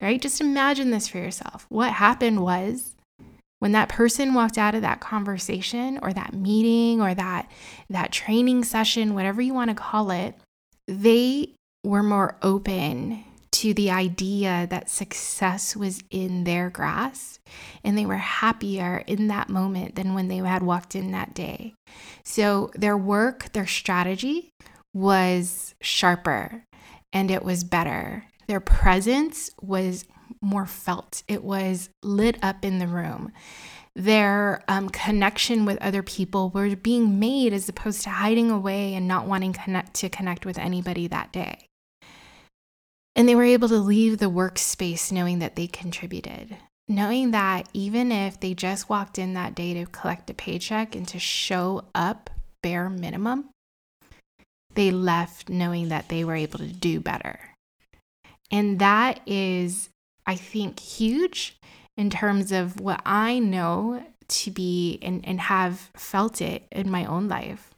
right? 0.00 0.20
Just 0.20 0.40
imagine 0.40 0.90
this 0.90 1.08
for 1.08 1.18
yourself. 1.18 1.66
What 1.68 1.92
happened 1.92 2.42
was 2.42 2.94
when 3.58 3.72
that 3.72 3.88
person 3.88 4.34
walked 4.34 4.58
out 4.58 4.74
of 4.74 4.82
that 4.82 5.00
conversation 5.00 5.98
or 6.02 6.12
that 6.12 6.34
meeting 6.34 7.00
or 7.00 7.14
that 7.14 7.50
that 7.88 8.12
training 8.12 8.64
session, 8.64 9.14
whatever 9.14 9.40
you 9.40 9.54
want 9.54 9.70
to 9.70 9.74
call 9.74 10.10
it, 10.10 10.34
they 10.86 11.54
were 11.84 12.02
more 12.02 12.36
open 12.42 13.24
to 13.52 13.72
the 13.72 13.90
idea 13.90 14.66
that 14.68 14.90
success 14.90 15.74
was 15.74 16.02
in 16.10 16.44
their 16.44 16.68
grasp 16.68 17.40
and 17.82 17.96
they 17.96 18.04
were 18.04 18.16
happier 18.16 19.02
in 19.06 19.28
that 19.28 19.48
moment 19.48 19.94
than 19.94 20.12
when 20.12 20.28
they 20.28 20.36
had 20.36 20.62
walked 20.62 20.94
in 20.94 21.12
that 21.12 21.32
day. 21.32 21.72
So 22.22 22.70
their 22.74 22.96
work, 22.98 23.52
their 23.52 23.66
strategy 23.66 24.50
was 24.92 25.74
sharper 25.80 26.64
and 27.12 27.30
it 27.30 27.44
was 27.44 27.64
better. 27.64 28.24
Their 28.46 28.60
presence 28.60 29.50
was 29.62 30.04
more 30.42 30.66
felt, 30.66 31.22
it 31.26 31.42
was 31.42 31.88
lit 32.02 32.38
up 32.42 32.64
in 32.64 32.78
the 32.78 32.86
room. 32.86 33.32
Their 33.96 34.62
um, 34.68 34.90
connection 34.90 35.64
with 35.64 35.80
other 35.80 36.02
people 36.02 36.50
were 36.50 36.76
being 36.76 37.18
made 37.18 37.54
as 37.54 37.66
opposed 37.66 38.02
to 38.02 38.10
hiding 38.10 38.50
away 38.50 38.92
and 38.92 39.08
not 39.08 39.26
wanting 39.26 39.54
connect, 39.54 39.94
to 39.94 40.10
connect 40.10 40.44
with 40.44 40.58
anybody 40.58 41.06
that 41.06 41.32
day. 41.32 41.66
And 43.14 43.26
they 43.26 43.34
were 43.34 43.42
able 43.42 43.68
to 43.68 43.78
leave 43.78 44.18
the 44.18 44.30
workspace 44.30 45.10
knowing 45.10 45.38
that 45.38 45.56
they 45.56 45.66
contributed, 45.66 46.58
knowing 46.86 47.30
that 47.30 47.70
even 47.72 48.12
if 48.12 48.38
they 48.38 48.52
just 48.52 48.90
walked 48.90 49.18
in 49.18 49.32
that 49.32 49.54
day 49.54 49.72
to 49.72 49.86
collect 49.86 50.28
a 50.28 50.34
paycheck 50.34 50.94
and 50.94 51.08
to 51.08 51.18
show 51.18 51.84
up 51.94 52.28
bare 52.62 52.90
minimum, 52.90 53.48
they 54.74 54.90
left 54.90 55.48
knowing 55.48 55.88
that 55.88 56.10
they 56.10 56.22
were 56.22 56.36
able 56.36 56.58
to 56.58 56.66
do 56.66 57.00
better. 57.00 57.40
And 58.50 58.78
that 58.78 59.20
is, 59.24 59.88
I 60.26 60.36
think, 60.36 60.80
huge 60.80 61.56
in 61.96 62.10
terms 62.10 62.52
of 62.52 62.80
what 62.80 63.00
I 63.04 63.38
know 63.38 64.04
to 64.28 64.50
be 64.50 64.98
and, 65.02 65.26
and 65.26 65.40
have 65.40 65.90
felt 65.94 66.40
it 66.40 66.66
in 66.70 66.90
my 66.90 67.04
own 67.04 67.28
life. 67.28 67.74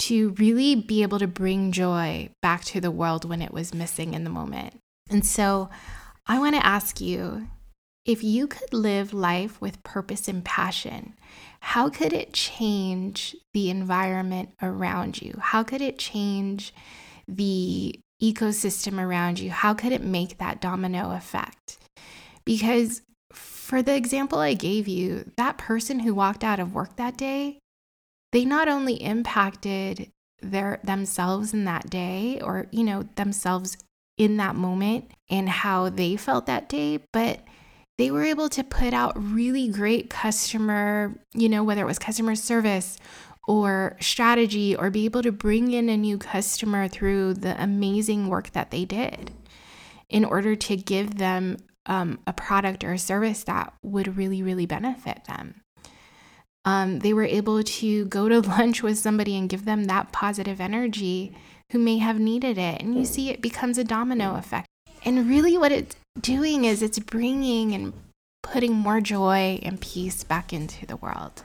To 0.00 0.30
really 0.38 0.76
be 0.76 1.02
able 1.02 1.18
to 1.18 1.26
bring 1.26 1.72
joy 1.72 2.30
back 2.40 2.64
to 2.66 2.80
the 2.80 2.90
world 2.90 3.24
when 3.24 3.42
it 3.42 3.52
was 3.52 3.74
missing 3.74 4.14
in 4.14 4.24
the 4.24 4.30
moment. 4.30 4.78
And 5.10 5.26
so 5.26 5.70
I 6.26 6.38
want 6.38 6.54
to 6.54 6.64
ask 6.64 7.00
you 7.00 7.48
if 8.04 8.22
you 8.22 8.46
could 8.46 8.72
live 8.72 9.12
life 9.12 9.60
with 9.60 9.82
purpose 9.82 10.28
and 10.28 10.44
passion, 10.44 11.14
how 11.60 11.90
could 11.90 12.12
it 12.12 12.32
change 12.32 13.36
the 13.52 13.70
environment 13.70 14.54
around 14.62 15.20
you? 15.20 15.34
How 15.40 15.62
could 15.62 15.82
it 15.82 15.98
change 15.98 16.72
the 17.26 17.98
ecosystem 18.22 18.98
around 18.98 19.40
you? 19.40 19.50
How 19.50 19.74
could 19.74 19.92
it 19.92 20.02
make 20.02 20.38
that 20.38 20.60
domino 20.60 21.10
effect? 21.10 21.78
Because 22.44 23.02
for 23.68 23.82
the 23.82 23.94
example 23.94 24.38
I 24.38 24.54
gave 24.54 24.88
you, 24.88 25.30
that 25.36 25.58
person 25.58 25.98
who 26.00 26.14
walked 26.14 26.42
out 26.42 26.58
of 26.58 26.74
work 26.74 26.96
that 26.96 27.18
day, 27.18 27.58
they 28.32 28.46
not 28.46 28.66
only 28.66 28.94
impacted 28.94 30.10
their 30.40 30.80
themselves 30.82 31.52
in 31.52 31.66
that 31.66 31.90
day 31.90 32.40
or 32.40 32.68
you 32.70 32.82
know 32.82 33.02
themselves 33.16 33.76
in 34.16 34.38
that 34.38 34.56
moment 34.56 35.10
and 35.28 35.50
how 35.50 35.90
they 35.90 36.16
felt 36.16 36.46
that 36.46 36.70
day, 36.70 37.00
but 37.12 37.40
they 37.98 38.10
were 38.10 38.24
able 38.24 38.48
to 38.48 38.64
put 38.64 38.94
out 38.94 39.12
really 39.16 39.68
great 39.68 40.08
customer, 40.08 41.20
you 41.34 41.50
know, 41.50 41.62
whether 41.62 41.82
it 41.82 41.86
was 41.86 41.98
customer 41.98 42.36
service 42.36 42.96
or 43.46 43.98
strategy 44.00 44.74
or 44.74 44.88
be 44.88 45.04
able 45.04 45.22
to 45.22 45.32
bring 45.32 45.72
in 45.72 45.90
a 45.90 45.96
new 45.96 46.16
customer 46.16 46.88
through 46.88 47.34
the 47.34 47.62
amazing 47.62 48.28
work 48.28 48.50
that 48.52 48.70
they 48.70 48.86
did 48.86 49.30
in 50.08 50.24
order 50.24 50.56
to 50.56 50.74
give 50.74 51.18
them 51.18 51.58
um, 51.88 52.20
a 52.26 52.32
product 52.32 52.84
or 52.84 52.92
a 52.92 52.98
service 52.98 53.42
that 53.44 53.72
would 53.82 54.16
really, 54.16 54.42
really 54.42 54.66
benefit 54.66 55.24
them. 55.24 55.62
Um, 56.64 56.98
they 56.98 57.14
were 57.14 57.24
able 57.24 57.62
to 57.62 58.04
go 58.06 58.28
to 58.28 58.40
lunch 58.48 58.82
with 58.82 58.98
somebody 58.98 59.36
and 59.36 59.48
give 59.48 59.64
them 59.64 59.84
that 59.84 60.12
positive 60.12 60.60
energy 60.60 61.34
who 61.72 61.78
may 61.78 61.98
have 61.98 62.18
needed 62.18 62.58
it. 62.58 62.80
And 62.80 62.94
you 62.94 63.04
see, 63.04 63.30
it 63.30 63.42
becomes 63.42 63.78
a 63.78 63.84
domino 63.84 64.36
effect. 64.36 64.66
And 65.04 65.28
really, 65.28 65.56
what 65.56 65.72
it's 65.72 65.96
doing 66.20 66.64
is 66.64 66.82
it's 66.82 66.98
bringing 66.98 67.74
and 67.74 67.92
putting 68.42 68.74
more 68.74 69.00
joy 69.00 69.58
and 69.62 69.80
peace 69.80 70.24
back 70.24 70.52
into 70.52 70.86
the 70.86 70.96
world. 70.96 71.44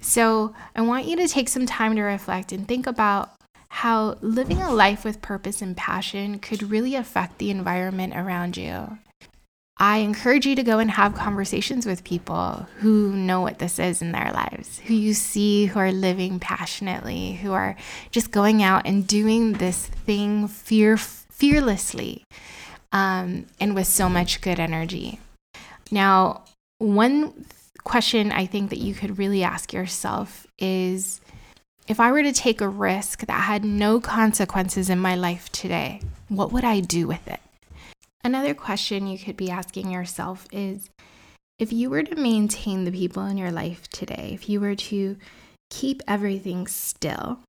So, 0.00 0.54
I 0.74 0.82
want 0.82 1.06
you 1.06 1.16
to 1.16 1.28
take 1.28 1.48
some 1.48 1.66
time 1.66 1.94
to 1.96 2.02
reflect 2.02 2.52
and 2.52 2.66
think 2.66 2.86
about 2.86 3.32
how 3.68 4.16
living 4.20 4.60
a 4.60 4.72
life 4.72 5.04
with 5.04 5.22
purpose 5.22 5.62
and 5.62 5.76
passion 5.76 6.38
could 6.38 6.70
really 6.70 6.94
affect 6.94 7.38
the 7.38 7.50
environment 7.50 8.14
around 8.16 8.56
you. 8.56 8.98
I 9.80 9.98
encourage 9.98 10.44
you 10.44 10.54
to 10.56 10.62
go 10.62 10.78
and 10.78 10.90
have 10.90 11.14
conversations 11.14 11.86
with 11.86 12.04
people 12.04 12.66
who 12.80 13.14
know 13.14 13.40
what 13.40 13.60
this 13.60 13.78
is 13.78 14.02
in 14.02 14.12
their 14.12 14.30
lives, 14.30 14.78
who 14.80 14.92
you 14.92 15.14
see 15.14 15.64
who 15.66 15.78
are 15.78 15.90
living 15.90 16.38
passionately, 16.38 17.32
who 17.32 17.52
are 17.52 17.76
just 18.10 18.30
going 18.30 18.62
out 18.62 18.86
and 18.86 19.06
doing 19.06 19.54
this 19.54 19.86
thing 19.86 20.48
fear, 20.48 20.98
fearlessly 20.98 22.24
um, 22.92 23.46
and 23.58 23.74
with 23.74 23.86
so 23.86 24.10
much 24.10 24.42
good 24.42 24.60
energy. 24.60 25.18
Now, 25.90 26.44
one 26.76 27.46
question 27.82 28.32
I 28.32 28.44
think 28.44 28.68
that 28.68 28.80
you 28.80 28.92
could 28.92 29.16
really 29.16 29.42
ask 29.42 29.72
yourself 29.72 30.46
is 30.58 31.22
if 31.88 31.98
I 31.98 32.12
were 32.12 32.22
to 32.22 32.32
take 32.34 32.60
a 32.60 32.68
risk 32.68 33.24
that 33.24 33.44
had 33.44 33.64
no 33.64 33.98
consequences 33.98 34.90
in 34.90 34.98
my 34.98 35.14
life 35.14 35.50
today, 35.52 36.02
what 36.28 36.52
would 36.52 36.64
I 36.64 36.80
do 36.80 37.06
with 37.06 37.26
it? 37.26 37.40
Another 38.22 38.54
question 38.54 39.06
you 39.06 39.18
could 39.18 39.36
be 39.36 39.50
asking 39.50 39.90
yourself 39.90 40.46
is 40.52 40.90
if 41.58 41.72
you 41.72 41.90
were 41.90 42.02
to 42.02 42.16
maintain 42.16 42.84
the 42.84 42.92
people 42.92 43.24
in 43.26 43.38
your 43.38 43.50
life 43.50 43.88
today, 43.88 44.30
if 44.32 44.48
you 44.48 44.60
were 44.60 44.74
to 44.74 45.16
keep 45.70 46.02
everything 46.06 46.66
still 46.66 47.40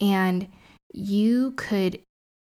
and 0.00 0.48
you 0.92 1.52
could 1.52 2.00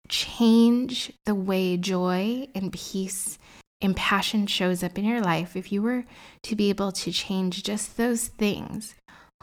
change 0.08 1.12
the 1.24 1.34
way 1.34 1.76
joy 1.76 2.48
and 2.54 2.72
peace 2.72 3.38
and 3.80 3.96
passion 3.96 4.46
shows 4.46 4.82
up 4.82 4.98
in 4.98 5.04
your 5.04 5.20
life, 5.20 5.56
if 5.56 5.72
you 5.72 5.82
were 5.82 6.04
to 6.42 6.56
be 6.56 6.68
able 6.68 6.92
to 6.92 7.12
change 7.12 7.62
just 7.62 7.96
those 7.96 8.28
things, 8.28 8.94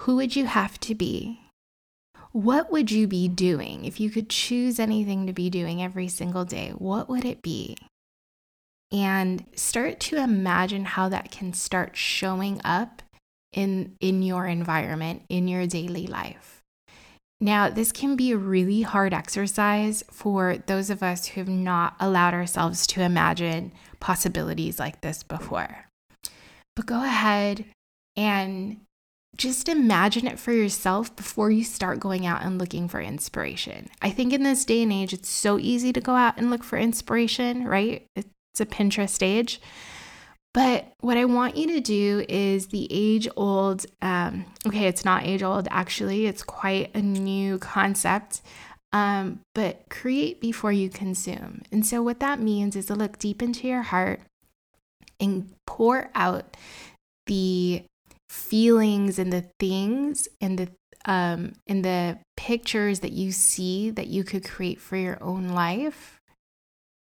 who 0.02 0.16
would 0.16 0.36
you 0.36 0.46
have 0.46 0.80
to 0.82 0.96
be? 0.96 1.41
What 2.32 2.72
would 2.72 2.92
you 2.92 3.08
be 3.08 3.28
doing 3.28 3.84
if 3.84 4.00
you 4.00 4.10
could 4.10 4.30
choose 4.30 4.80
anything 4.80 5.28
to 5.28 5.34
be 5.34 5.50
doing 5.50 5.84
every 5.84 6.08
single 6.08 6.46
day? 6.46 6.70
What 6.70 7.10
would 7.10 7.26
it 7.26 7.42
be? 7.42 7.78
And 8.92 9.46
start 9.56 10.00
to 10.02 10.18
imagine 10.18 10.86
how 10.86 11.10
that 11.10 11.32
can 11.32 11.54
start 11.54 11.96
showing 11.96 12.62
up 12.64 13.02
in 13.52 13.96
in 14.00 14.22
your 14.24 14.46
environment, 14.46 15.24
in 15.30 15.48
your 15.48 15.68
daily 15.68 16.08
life. 16.08 16.62
Now, 17.42 17.70
this 17.70 17.92
can 17.92 18.16
be 18.16 18.32
a 18.32 18.38
really 18.38 18.84
hard 18.84 19.14
exercise 19.14 20.04
for 20.12 20.58
those 20.68 20.90
of 20.90 21.02
us 21.02 21.26
who 21.26 21.42
have 21.42 21.50
not 21.50 21.96
allowed 22.00 22.36
ourselves 22.36 22.86
to 22.88 23.02
imagine 23.02 23.74
possibilities 24.00 24.80
like 24.80 25.02
this 25.02 25.24
before. 25.24 25.88
But 26.76 26.86
go 26.86 27.04
ahead 27.04 27.66
and 28.16 28.82
just 29.38 29.70
imagine 29.70 30.28
it 30.28 30.40
for 30.40 30.52
yourself 30.52 31.16
before 31.16 31.50
you 31.50 31.64
start 31.64 32.00
going 32.00 32.26
out 32.26 32.44
and 32.44 32.60
looking 32.60 32.88
for 32.88 33.00
inspiration. 33.00 33.90
I 34.02 34.10
think 34.10 34.34
in 34.34 34.44
this 34.44 34.66
day 34.66 34.84
and 34.84 34.92
age, 34.92 35.14
it's 35.14 35.30
so 35.30 35.58
easy 35.58 35.94
to 35.94 36.02
go 36.02 36.16
out 36.16 36.38
and 36.38 36.50
look 36.50 36.64
for 36.64 36.78
inspiration, 36.78 37.66
right? 37.66 38.06
It's 38.16 38.60
a 38.60 38.66
Pinterest 38.66 39.24
age. 39.24 39.62
But 40.54 40.92
what 41.00 41.18
I 41.18 41.26
want 41.26 41.56
you 41.56 41.68
to 41.68 41.80
do 41.80 42.26
is 42.28 42.68
the 42.68 42.88
age 42.92 43.28
old, 43.38 43.86
um, 44.02 44.46
okay, 44.68 44.88
it's 44.88 45.06
not 45.06 45.24
age 45.24 45.44
old, 45.44 45.68
actually, 45.72 46.26
it's 46.26 46.44
quite 46.44 46.94
a 46.94 47.02
new 47.02 47.58
concept. 47.58 48.42
Um, 48.94 49.40
but 49.56 49.84
create 49.90 50.42
before 50.42 50.74
you 50.74 50.90
consume. 50.90 51.62
And 51.72 51.86
so, 51.86 52.02
what 52.02 52.20
that 52.20 52.42
means 52.42 52.76
is 52.76 52.88
to 52.88 52.96
look 52.96 53.18
deep 53.18 53.42
into 53.42 53.66
your 53.66 53.84
heart 53.84 54.20
and 55.18 55.50
pour 55.66 56.10
out 56.14 56.58
the 57.28 57.86
feelings 58.32 59.20
and 59.20 59.32
the 59.32 59.46
things 59.60 60.28
and 60.40 60.58
the 60.58 60.70
um 61.06 61.52
and 61.68 61.84
the 61.84 62.18
pictures 62.38 63.02
that 63.02 63.12
you 63.12 63.32
see 63.32 63.90
that 63.92 64.08
you 64.08 64.24
could 64.24 64.44
create 64.44 64.80
for 64.80 64.96
your 64.96 65.22
own 65.22 65.50
life 65.50 66.18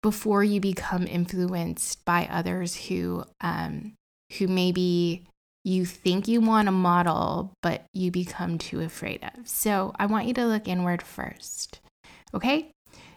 before 0.02 0.45
you 0.45 0.61
become 0.61 1.07
influenced 1.07 2.04
by 2.04 2.28
others 2.31 2.76
who 2.76 3.25
um 3.40 3.95
who 4.38 4.47
maybe 4.47 5.25
you 5.64 5.87
think 5.87 6.28
you 6.28 6.43
want 6.43 6.66
to 6.66 6.73
model 6.73 7.52
but 7.62 7.87
you 7.95 8.11
become 8.11 8.59
too 8.59 8.81
afraid 8.81 9.25
of. 9.25 9.49
So, 9.49 9.95
I 9.99 10.04
want 10.07 10.26
you 10.26 10.35
to 10.35 10.45
look 10.45 10.69
inward 10.69 11.02
first. 11.02 11.81
Okay? 12.34 12.71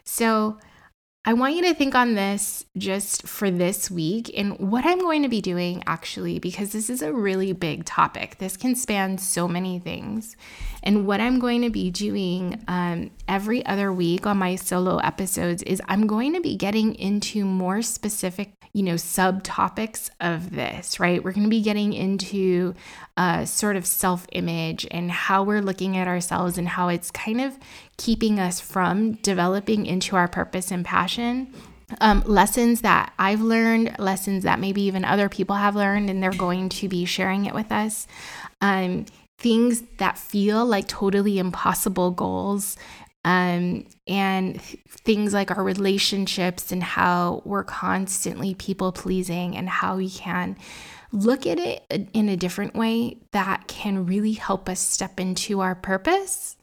So, 0.04 0.58
I 1.24 1.34
want 1.34 1.56
you 1.56 1.62
to 1.62 1.74
think 1.74 1.94
on 1.94 2.14
this 2.14 2.64
just 2.76 3.26
for 3.26 3.50
this 3.50 3.90
week 3.90 4.30
and 4.36 4.58
what 4.58 4.86
I'm 4.86 5.00
going 5.00 5.22
to 5.24 5.28
be 5.28 5.42
doing 5.42 5.82
actually, 5.86 6.38
because 6.38 6.72
this 6.72 6.88
is 6.88 7.02
a 7.02 7.12
really 7.12 7.52
big 7.52 7.84
topic. 7.84 8.38
This 8.38 8.56
can 8.56 8.74
span 8.74 9.18
so 9.18 9.46
many 9.46 9.78
things. 9.78 10.36
And 10.82 11.06
what 11.06 11.20
I'm 11.20 11.38
going 11.38 11.62
to 11.62 11.70
be 11.70 11.90
doing 11.90 12.64
um, 12.68 13.10
every 13.26 13.66
other 13.66 13.92
week 13.92 14.26
on 14.26 14.38
my 14.38 14.56
solo 14.56 14.98
episodes 14.98 15.62
is 15.64 15.82
I'm 15.88 16.06
going 16.06 16.32
to 16.34 16.40
be 16.40 16.56
getting 16.56 16.94
into 16.94 17.44
more 17.44 17.82
specific 17.82 18.52
you 18.72 18.82
know, 18.82 18.94
subtopics 18.94 20.10
of 20.20 20.54
this, 20.54 21.00
right? 21.00 21.24
We're 21.24 21.32
going 21.32 21.44
to 21.46 21.50
be 21.50 21.62
getting 21.62 21.92
into 21.92 22.74
uh, 23.16 23.44
sort 23.44 23.76
of 23.76 23.86
self 23.86 24.26
image 24.32 24.86
and 24.90 25.10
how 25.10 25.42
we're 25.42 25.62
looking 25.62 25.96
at 25.96 26.06
ourselves 26.06 26.58
and 26.58 26.68
how 26.68 26.88
it's 26.88 27.10
kind 27.10 27.40
of 27.40 27.58
keeping 27.98 28.40
us 28.40 28.60
from 28.60 29.12
developing 29.14 29.84
into 29.84 30.16
our 30.16 30.28
purpose 30.28 30.70
and 30.70 30.84
passion. 30.84 31.52
Um, 32.00 32.22
lessons 32.26 32.82
that 32.82 33.12
I've 33.18 33.40
learned, 33.40 33.96
lessons 33.98 34.44
that 34.44 34.60
maybe 34.60 34.82
even 34.82 35.04
other 35.04 35.28
people 35.28 35.56
have 35.56 35.76
learned, 35.76 36.08
and 36.08 36.22
they're 36.22 36.30
going 36.32 36.68
to 36.70 36.88
be 36.88 37.04
sharing 37.04 37.46
it 37.46 37.54
with 37.54 37.72
us. 37.72 38.06
Um, 38.60 39.06
things 39.38 39.82
that 39.98 40.18
feel 40.18 40.64
like 40.66 40.88
totally 40.88 41.38
impossible 41.38 42.10
goals 42.10 42.76
um, 43.24 43.86
and 44.06 44.60
things 44.60 45.32
like 45.32 45.50
our 45.50 45.62
relationships 45.62 46.72
and 46.72 46.82
how 46.82 47.42
we're 47.44 47.64
constantly 47.64 48.54
people 48.54 48.92
pleasing 48.92 49.56
and 49.56 49.68
how 49.68 49.96
we 49.96 50.10
can 50.10 50.56
look 51.12 51.46
at 51.46 51.58
it 51.58 51.84
in 52.12 52.28
a 52.28 52.36
different 52.36 52.74
way 52.74 53.16
that 53.32 53.66
can 53.66 54.06
really 54.06 54.32
help 54.32 54.68
us 54.68 54.80
step 54.80 55.18
into 55.18 55.60
our 55.60 55.74
purpose 55.74 56.57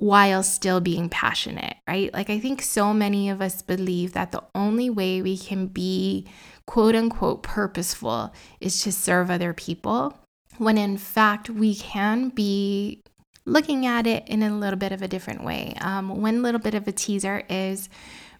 while 0.00 0.42
still 0.42 0.80
being 0.80 1.10
passionate, 1.10 1.76
right? 1.86 2.12
Like, 2.14 2.30
I 2.30 2.40
think 2.40 2.62
so 2.62 2.94
many 2.94 3.28
of 3.28 3.42
us 3.42 3.60
believe 3.60 4.14
that 4.14 4.32
the 4.32 4.42
only 4.54 4.88
way 4.88 5.20
we 5.20 5.36
can 5.36 5.66
be 5.66 6.26
quote 6.64 6.94
unquote 6.94 7.42
purposeful 7.42 8.32
is 8.60 8.82
to 8.82 8.92
serve 8.92 9.30
other 9.30 9.52
people, 9.52 10.18
when 10.56 10.78
in 10.78 10.96
fact, 10.96 11.50
we 11.50 11.74
can 11.74 12.30
be 12.30 13.02
looking 13.44 13.84
at 13.84 14.06
it 14.06 14.26
in 14.26 14.42
a 14.42 14.56
little 14.56 14.78
bit 14.78 14.92
of 14.92 15.02
a 15.02 15.08
different 15.08 15.44
way. 15.44 15.74
Um, 15.82 16.22
one 16.22 16.42
little 16.42 16.60
bit 16.60 16.74
of 16.74 16.88
a 16.88 16.92
teaser 16.92 17.42
is 17.50 17.90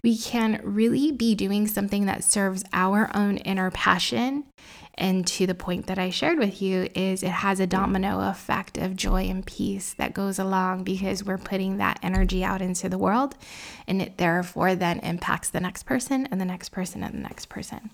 we 0.03 0.17
can 0.17 0.61
really 0.63 1.13
be 1.13 1.35
doing 1.35 1.67
something 1.67 2.07
that 2.07 2.25
serves 2.25 2.65
our 2.73 3.11
own 3.15 3.37
inner 3.39 3.71
passion. 3.71 4.45
And 4.95 5.27
to 5.29 5.47
the 5.47 5.55
point 5.55 5.87
that 5.87 5.99
I 5.99 6.11
shared 6.11 6.39
with 6.39 6.61
you, 6.61 6.89
is 6.95 7.23
it 7.23 7.29
has 7.29 7.59
a 7.59 7.67
domino 7.67 8.29
effect 8.29 8.77
of 8.77 8.97
joy 8.97 9.25
and 9.25 9.47
peace 9.47 9.95
that 9.95 10.13
goes 10.13 10.39
along 10.39 10.85
because 10.85 11.25
we're 11.25 11.39
putting 11.39 11.79
that 11.79 11.99
energy 12.03 12.45
out 12.45 12.61
into 12.61 12.89
the 12.89 12.99
world. 12.99 13.35
And 13.87 14.03
it 14.03 14.19
therefore 14.19 14.75
then 14.75 14.99
impacts 15.01 15.49
the 15.51 15.61
next 15.61 15.85
person 15.85 16.27
and 16.31 16.41
the 16.41 16.45
next 16.45 16.71
person 16.71 17.03
and 17.03 17.15
the 17.15 17.19
next 17.19 17.49
person. 17.49 17.91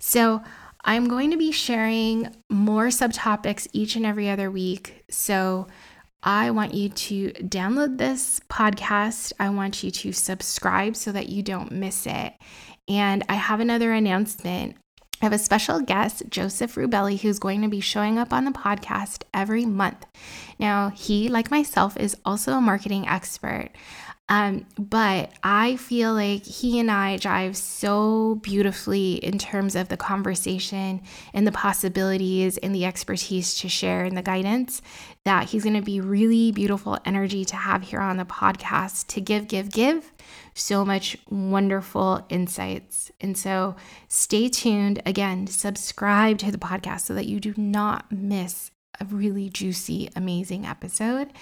So, 0.00 0.42
I'm 0.84 1.08
going 1.08 1.32
to 1.32 1.36
be 1.36 1.50
sharing 1.50 2.34
more 2.48 2.86
subtopics 2.86 3.66
each 3.72 3.96
and 3.96 4.06
every 4.06 4.28
other 4.28 4.50
week. 4.50 5.04
So, 5.10 5.66
I 6.22 6.50
want 6.50 6.74
you 6.74 6.88
to 6.88 7.30
download 7.32 7.98
this 7.98 8.40
podcast. 8.50 9.32
I 9.38 9.50
want 9.50 9.82
you 9.82 9.90
to 9.90 10.12
subscribe 10.12 10.96
so 10.96 11.12
that 11.12 11.28
you 11.28 11.42
don't 11.42 11.72
miss 11.72 12.06
it. 12.06 12.34
And 12.88 13.22
I 13.28 13.34
have 13.34 13.60
another 13.60 13.92
announcement. 13.92 14.76
I 15.20 15.24
have 15.24 15.32
a 15.32 15.38
special 15.38 15.80
guest, 15.80 16.22
Joseph 16.28 16.76
Rubelli, 16.76 17.20
who's 17.20 17.38
going 17.40 17.62
to 17.62 17.68
be 17.68 17.80
showing 17.80 18.18
up 18.18 18.32
on 18.32 18.44
the 18.44 18.52
podcast 18.52 19.24
every 19.34 19.66
month. 19.66 20.06
Now, 20.60 20.90
he, 20.90 21.28
like 21.28 21.50
myself, 21.50 21.96
is 21.96 22.16
also 22.24 22.52
a 22.52 22.60
marketing 22.60 23.08
expert. 23.08 23.70
Um, 24.28 24.66
but 24.78 25.30
I 25.42 25.76
feel 25.76 26.12
like 26.12 26.44
he 26.44 26.78
and 26.78 26.90
I 26.90 27.16
jive 27.16 27.56
so 27.56 28.36
beautifully 28.42 29.14
in 29.14 29.38
terms 29.38 29.74
of 29.74 29.88
the 29.88 29.96
conversation 29.96 31.00
and 31.32 31.46
the 31.46 31.52
possibilities 31.52 32.58
and 32.58 32.74
the 32.74 32.84
expertise 32.84 33.54
to 33.60 33.68
share 33.68 34.04
and 34.04 34.16
the 34.16 34.22
guidance 34.22 34.82
that 35.24 35.48
he's 35.48 35.62
going 35.62 35.76
to 35.76 35.82
be 35.82 36.00
really 36.00 36.52
beautiful 36.52 36.98
energy 37.06 37.44
to 37.46 37.56
have 37.56 37.82
here 37.82 38.00
on 38.00 38.18
the 38.18 38.24
podcast 38.24 39.06
to 39.08 39.20
give, 39.20 39.48
give, 39.48 39.70
give 39.70 40.12
so 40.54 40.84
much 40.84 41.16
wonderful 41.30 42.24
insights. 42.28 43.10
And 43.20 43.36
so 43.36 43.76
stay 44.08 44.48
tuned. 44.48 45.02
Again, 45.06 45.46
subscribe 45.46 46.38
to 46.38 46.52
the 46.52 46.58
podcast 46.58 47.02
so 47.02 47.14
that 47.14 47.26
you 47.26 47.40
do 47.40 47.54
not 47.56 48.12
miss 48.12 48.70
a 49.00 49.04
really 49.04 49.48
juicy, 49.48 50.10
amazing 50.16 50.66
episode. 50.66 51.32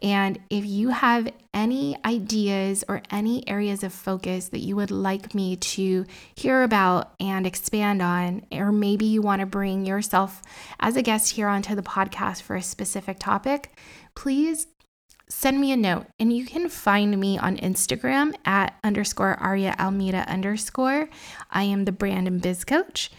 And 0.00 0.38
if 0.48 0.64
you 0.64 0.90
have 0.90 1.28
any 1.52 1.96
ideas 2.04 2.84
or 2.88 3.02
any 3.10 3.46
areas 3.48 3.82
of 3.82 3.92
focus 3.92 4.48
that 4.50 4.60
you 4.60 4.76
would 4.76 4.92
like 4.92 5.34
me 5.34 5.56
to 5.56 6.06
hear 6.34 6.62
about 6.62 7.14
and 7.18 7.46
expand 7.46 8.00
on, 8.00 8.46
or 8.52 8.70
maybe 8.70 9.06
you 9.06 9.22
want 9.22 9.40
to 9.40 9.46
bring 9.46 9.84
yourself 9.84 10.40
as 10.78 10.96
a 10.96 11.02
guest 11.02 11.32
here 11.32 11.48
onto 11.48 11.74
the 11.74 11.82
podcast 11.82 12.42
for 12.42 12.54
a 12.54 12.62
specific 12.62 13.18
topic, 13.18 13.76
please 14.14 14.68
send 15.28 15.60
me 15.60 15.72
a 15.72 15.76
note. 15.76 16.06
And 16.18 16.32
you 16.32 16.46
can 16.46 16.68
find 16.68 17.18
me 17.18 17.36
on 17.36 17.56
Instagram 17.56 18.34
at 18.44 18.78
underscore 18.82 19.34
Aria 19.34 19.74
Almeida 19.78 20.24
underscore. 20.28 21.08
I 21.50 21.64
am 21.64 21.84
the 21.84 21.92
brand 21.92 22.26
and 22.26 22.40
biz 22.40 22.64
coach. 22.64 23.10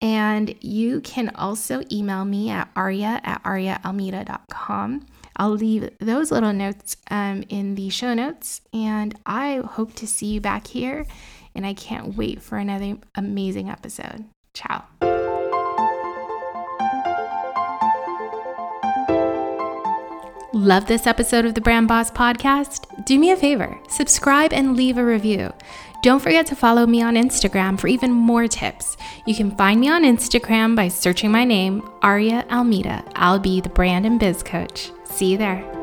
And 0.00 0.54
you 0.60 1.00
can 1.00 1.30
also 1.34 1.82
email 1.90 2.24
me 2.24 2.50
at 2.50 2.70
aria 2.76 3.20
at 3.24 3.42
ariaalmeida.com. 3.42 5.06
I'll 5.36 5.50
leave 5.50 5.90
those 6.00 6.30
little 6.30 6.52
notes 6.52 6.96
um, 7.10 7.44
in 7.48 7.74
the 7.74 7.88
show 7.90 8.14
notes. 8.14 8.60
And 8.72 9.18
I 9.26 9.62
hope 9.64 9.94
to 9.94 10.06
see 10.06 10.26
you 10.26 10.40
back 10.40 10.66
here. 10.66 11.06
And 11.54 11.66
I 11.66 11.74
can't 11.74 12.16
wait 12.16 12.42
for 12.42 12.58
another 12.58 12.98
amazing 13.16 13.68
episode. 13.68 14.24
Ciao. 14.54 14.84
Love 20.54 20.86
this 20.86 21.06
episode 21.06 21.44
of 21.44 21.54
the 21.54 21.60
Brand 21.60 21.86
Boss 21.86 22.10
Podcast? 22.10 23.04
Do 23.04 23.18
me 23.18 23.30
a 23.30 23.36
favor 23.36 23.78
subscribe 23.88 24.52
and 24.52 24.76
leave 24.76 24.98
a 24.98 25.04
review. 25.04 25.52
Don't 26.00 26.22
forget 26.22 26.46
to 26.46 26.54
follow 26.54 26.86
me 26.86 27.02
on 27.02 27.14
Instagram 27.14 27.78
for 27.78 27.88
even 27.88 28.12
more 28.12 28.46
tips. 28.46 28.96
You 29.26 29.34
can 29.34 29.50
find 29.56 29.80
me 29.80 29.88
on 29.88 30.04
Instagram 30.04 30.76
by 30.76 30.88
searching 30.88 31.32
my 31.32 31.44
name, 31.44 31.88
Aria 32.02 32.46
Almeida. 32.50 33.04
I'll 33.16 33.40
be 33.40 33.60
the 33.60 33.68
brand 33.68 34.06
and 34.06 34.20
biz 34.20 34.42
coach. 34.44 34.92
See 35.04 35.32
you 35.32 35.38
there. 35.38 35.77